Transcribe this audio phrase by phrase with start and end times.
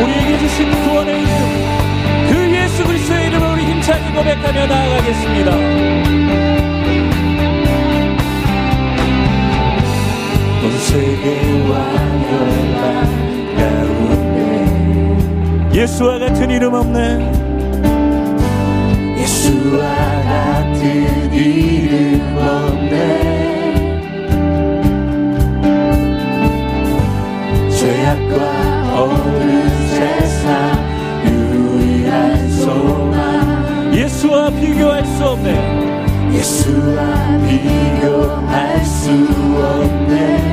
[0.00, 1.30] 우리에게 주신 구원의 이름
[2.28, 6.14] 그 예수 그리스도의 이름을 우리 힘차게 고백하며 나아가겠습니다.
[10.94, 11.72] 세계와
[12.30, 12.82] 멸망
[13.56, 14.38] 가운데
[15.74, 17.32] 예수와 같은 이름 없네
[19.18, 19.82] 예수와
[20.22, 20.53] 같은
[20.84, 22.92] 같은 이름 없네.
[27.70, 30.44] 죄악과 어두운 세상
[31.24, 33.94] 유일한 소망.
[33.94, 36.34] 예수와 비교할 수 없네.
[36.34, 40.43] 예수와 비교할 수 없네.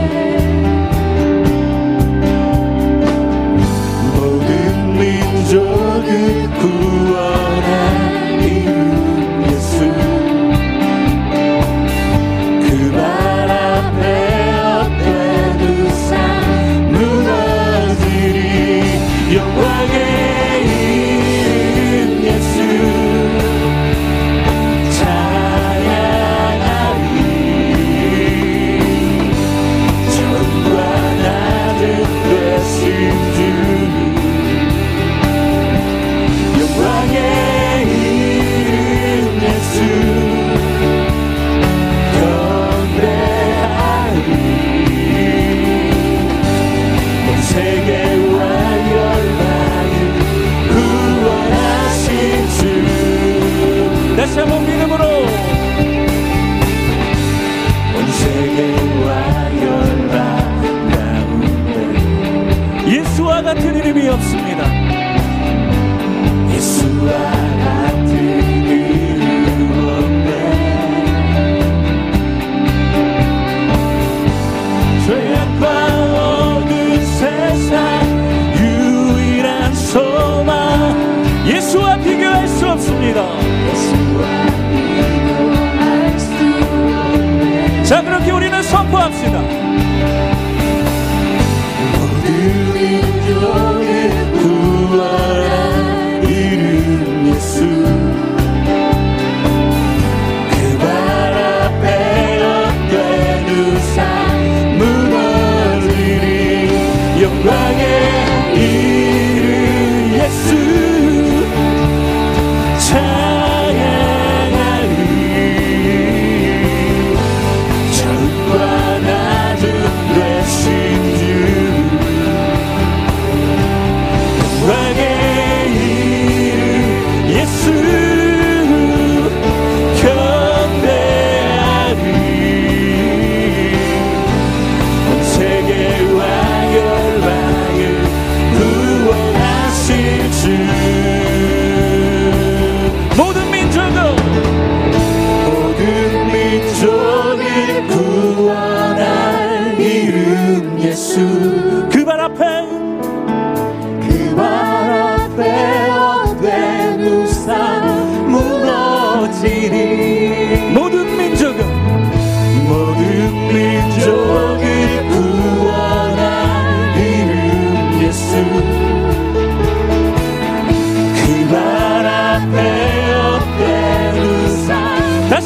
[54.31, 54.70] 다시 한번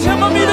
[0.06, 0.45] 什么？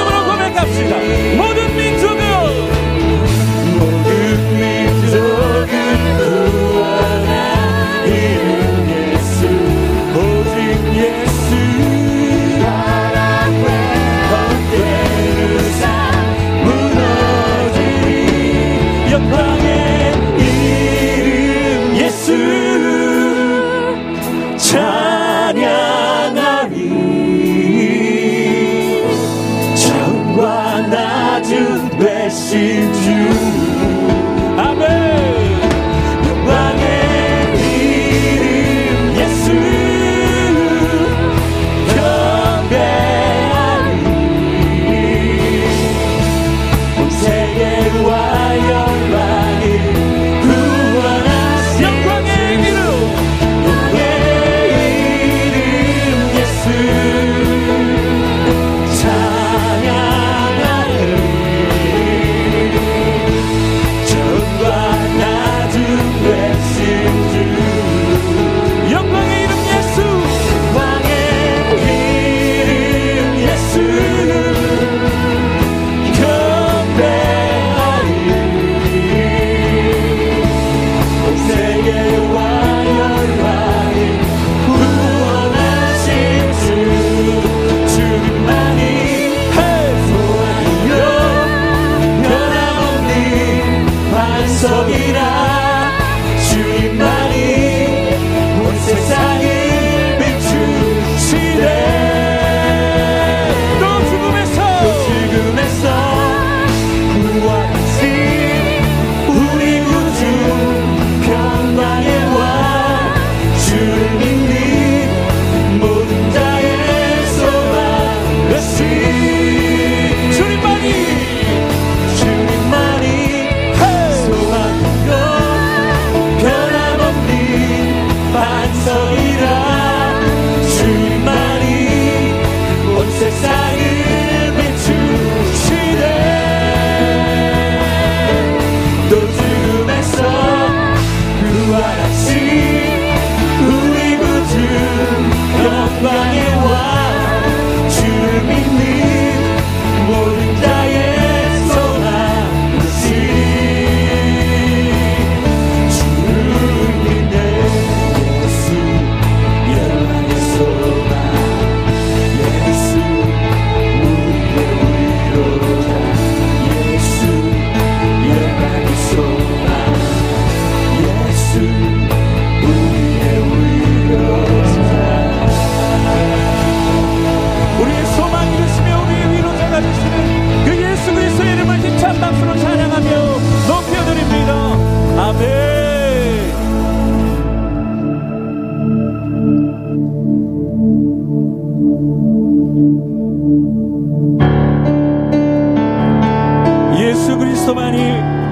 [94.63, 95.32] 속이라.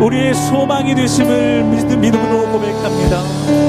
[0.01, 3.60] 우리의 소망이 되심을 믿음으로 고백합니다.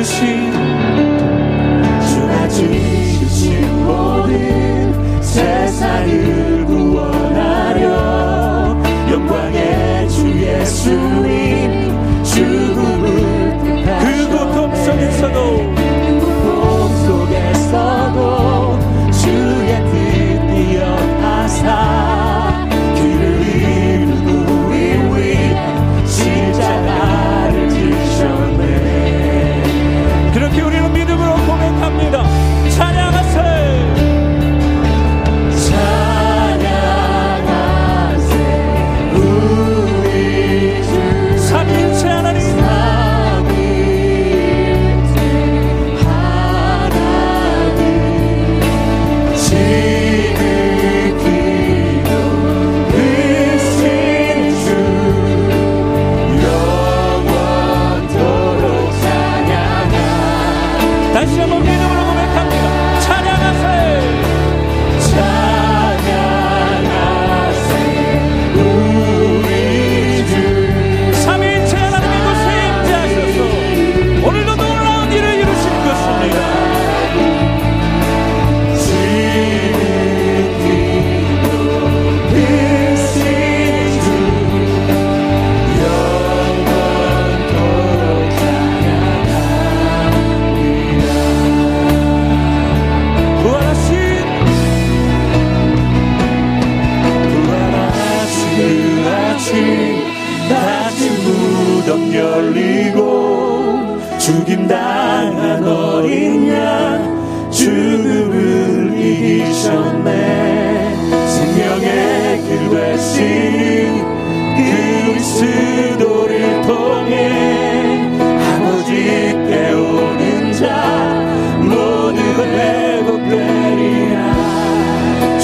[0.00, 0.49] desistir.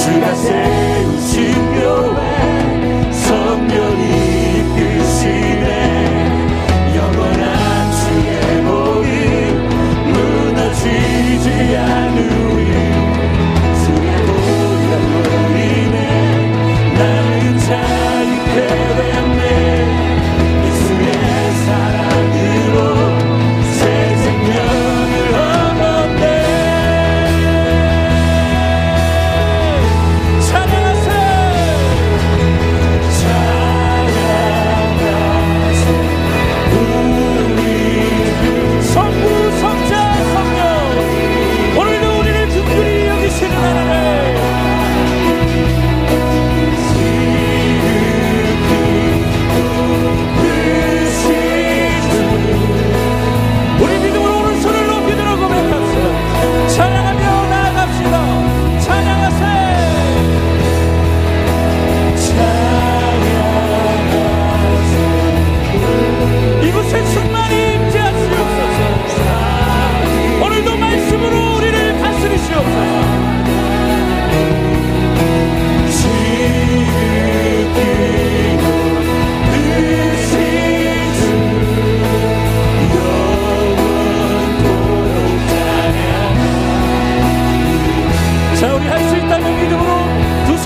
[0.07, 0.76] 주가 세.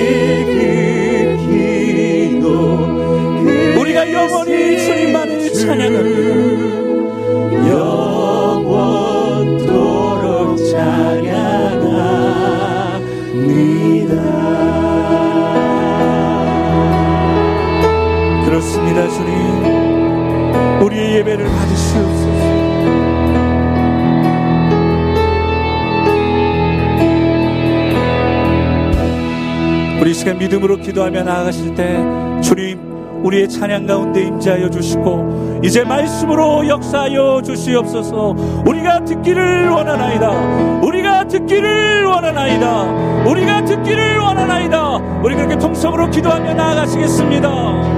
[21.18, 22.28] 예배를 받으시옵소서.
[30.00, 31.98] 우리 시간 믿음으로 기도하며 나아가실 때
[32.40, 32.78] 주님
[33.24, 38.36] 우리의 찬양 가운데 임재하여 주시고 이제 말씀으로 역사하여 주시옵소서.
[38.64, 40.30] 우리가 듣기를 원하나이다.
[40.82, 43.24] 우리가 듣기를 원하나이다.
[43.28, 44.96] 우리가 듣기를 원하나이다.
[45.24, 47.96] 우리 그렇게 통성으로 기도하며 나아가시겠습니다